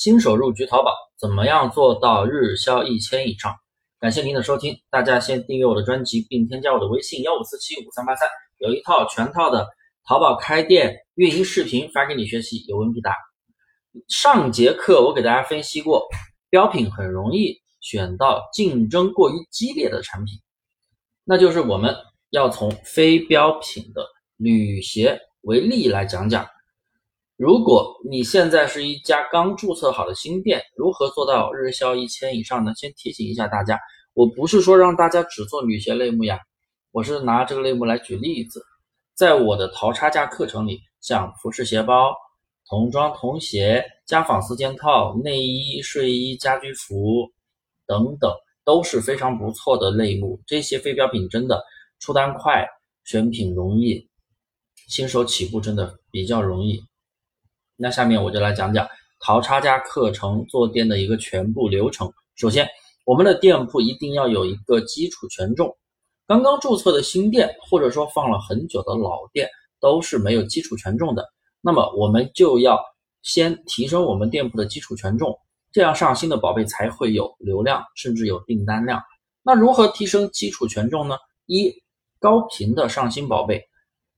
[0.00, 3.54] 新手入局淘宝，怎么样做到日销一千以上？
[3.98, 8.26] 感谢您的收听，大家先订阅我的专辑，并添加我的微信幺五四七五三八三，
[8.60, 9.68] 有一套全套的
[10.08, 13.14] 淘宝开店运营视频发给你学习，有问必答。
[14.08, 16.08] 上节课我给大家分析过，
[16.48, 20.40] 标品很容易选到竞争过于激烈的产品，
[21.24, 21.94] 那就是我们
[22.30, 24.06] 要从非标品的
[24.38, 26.48] 铝鞋为例来讲讲。
[27.40, 32.74] 如果你现在是一家刚注册好的新店，如何做到日销一千以上呢？
[32.76, 33.80] 先提醒一下大家，
[34.12, 36.38] 我不是说让大家只做女鞋类目呀，
[36.92, 38.62] 我是拿这个类目来举例子。
[39.14, 42.12] 在我的淘差价课程里，像服饰鞋包、
[42.68, 47.26] 童装童鞋、家纺四件套、内衣、睡衣、家居服
[47.86, 48.30] 等等，
[48.66, 50.38] 都是非常不错的类目。
[50.46, 51.64] 这些非标品真的
[52.00, 52.68] 出单快，
[53.02, 54.06] 选品容易，
[54.88, 56.78] 新手起步真的比较容易。
[57.82, 58.86] 那下面我就来讲讲
[59.20, 62.12] 淘差价课程做店的一个全部流程。
[62.36, 62.68] 首先，
[63.06, 65.74] 我们的店铺一定要有一个基础权重。
[66.26, 69.48] 刚刚注册的新店，或者说放了很久的老店，
[69.80, 71.26] 都是没有基础权重的。
[71.62, 72.78] 那么，我们就要
[73.22, 75.34] 先提升我们店铺的基础权重，
[75.72, 79.02] 这样上新的宝贝才会有流量，甚至有订单量。
[79.42, 81.16] 那如何提升基础权重呢？
[81.46, 81.72] 一，
[82.18, 83.62] 高频的上新宝贝，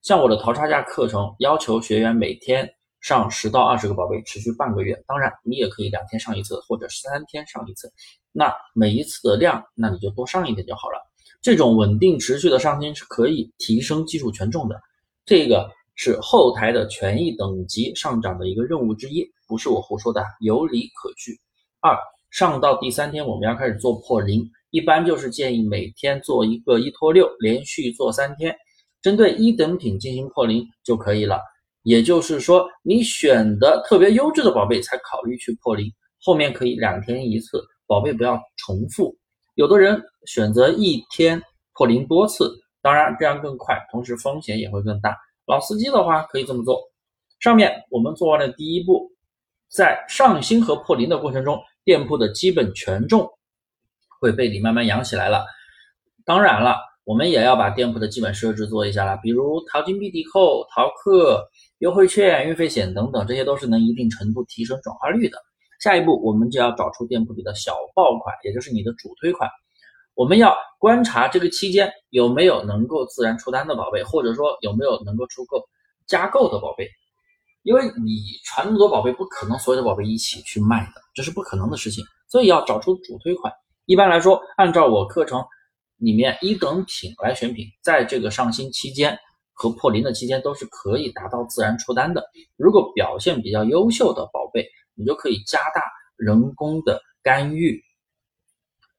[0.03, 2.69] 像我的淘差价课程，要求学员每天。
[3.03, 4.97] 上十到二十个宝贝，持续半个月。
[5.07, 7.93] 当然，你也可以两天上一次，或者三天上一次。
[8.31, 10.99] 那每一次的量，那你就多上一点就好了。
[11.43, 14.81] 这种稳定持续的上新是可以提升技术权重的。
[15.25, 21.37] 这个是后台的权益等级上涨的一个任务之一，不是我胡说的，有理可据。
[21.81, 21.99] 二，
[22.31, 28.55] 上到第三天，我们要开始做破零，一般就是建议每天做一个一拖六，连续做三天，
[29.03, 31.41] 针对一等品进行破零就可以了。
[31.83, 39.17] 也就是说，你选的特别优质的宝贝才考虑去破零，后面可以两天一次，宝贝不要重复。
[39.55, 41.43] 有的人选择一天
[41.75, 45.17] 破零多次，当然这样更快，同时风险也会更大。
[45.47, 46.81] 老司机的话可以这么做。
[47.41, 49.11] 上面我们做完了第一步，
[49.69, 53.29] 在上新和破零的过程中，店铺的基本权重
[54.21, 55.45] 会被你慢慢养起来了。
[56.25, 56.92] 当然了。
[57.05, 61.45] 我们也要把店铺的基本设置做一下了，比如淘金币抵扣、淘客、
[61.79, 65.37] 优惠券、运费险等等，这些都是能一定程度提升转化率的。
[65.81, 69.51] 下一步，我们就要找出店铺里的小爆款，也就是你的主推款。
[70.15, 75.61] 我们要观察这个期间有没有能够自然出单的宝贝，或者说有没有能够出购
[76.07, 76.89] 加购的宝贝。
[77.65, 83.53] 因为你传那么多宝贝，不可能所有的宝贝一起去卖的，这是不可能的事情，所以要找出主推款。
[83.87, 85.45] 一般来说，按照我课程。
[86.03, 89.17] 里面一等品来选品，在这个上新期间
[89.53, 92.25] 和破零的期间都是可以达到自然出单的。
[92.57, 95.81] 如果表现比较优秀的宝贝，你就可以加大
[96.17, 97.81] 人工的干预，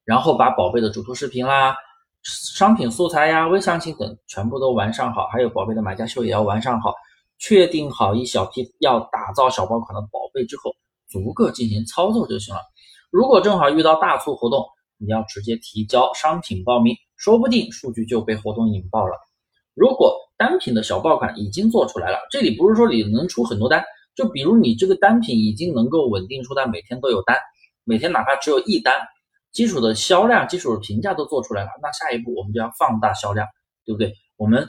[0.06, 1.76] 然后把宝贝的主图视频啦、
[2.24, 6.94] 商品素材呀、微详情等全部都完善好，还有宝贝的买家秀也要完善好。
[7.40, 10.74] 确定好一小批要打造小爆款的宝贝之后，
[11.10, 12.62] 逐个进行操作就行了。
[13.12, 14.66] 如果正好遇到大促活动，
[14.98, 19.18] 你要直接提交商品报名，说不定数据就被活动引爆了。
[19.74, 23.84] 如果单品的小爆款已经做出来了，这里不是说你能出很多单，
[24.16, 27.38] 就比如你这个单品已经能够稳定出单，每天都有单，
[27.84, 28.96] 每天哪怕只有一单，
[29.52, 33.48] 基础的销量、基础的评价都做出来了，那下一步我们就要放大销量，
[33.86, 34.14] 对不对？
[34.38, 34.68] 我们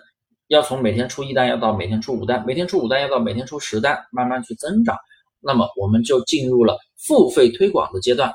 [0.48, 4.96] 要从每天出一单要到每天出五单，每天出五单要到每天出十单，慢慢去增长，
[5.40, 8.32] 那么我们就进入了付费推广的阶段。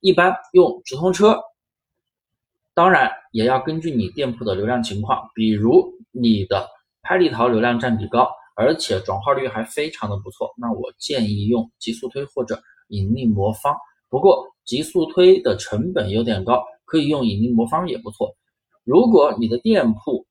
[0.00, 1.40] 一般用直通车，
[2.74, 6.68] 当然也要根据你店铺的流量情况，比如你的
[7.02, 13.76] 拍立淘流量占比高，而且转化率还非常的不错，那我建议用极速推或者引力魔方。
[14.08, 18.34] 不过极速推的成本有点高，可以用引力魔方也不错。
[18.84, 20.26] 如果你的店铺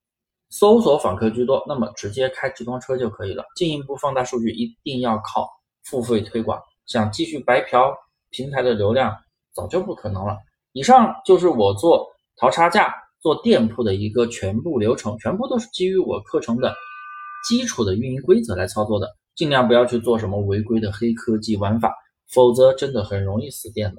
[0.49, 3.43] 搜索访客居多，那么直接开直通车就可以了。
[3.55, 5.47] 进一步放大数据，一定要靠
[5.83, 6.59] 付费推广。
[6.85, 7.93] 想继续白嫖
[8.29, 9.15] 平台的流量。
[9.57, 10.37] 早就不可能了。
[10.73, 16.75] 以上就是我做淘差价、做店铺的一个全部流程，全部都是基于我课程的
[17.49, 19.07] 基础的运营规则来操作的。
[19.35, 21.91] 尽量不要去做什么违规的黑科技玩法，
[22.31, 23.97] 否则真的很容易死店的。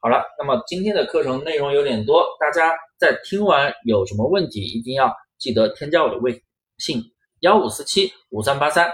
[0.00, 6.42] 好了，那么今天的课程内容有点多，大家在听完有什么问题，一定要记得添加我的微
[6.78, 7.02] 信
[7.40, 8.88] 幺五四七五三八三，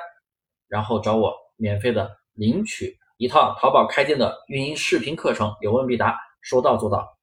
[0.69, 2.97] 然后找我免费的领取。
[3.19, 7.16] 一套淘宝开店的运营视频课程，有问必答，说到做到。